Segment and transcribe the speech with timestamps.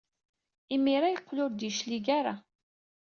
[0.75, 2.35] Imir-a, yeqqel ur d-yeclig ara.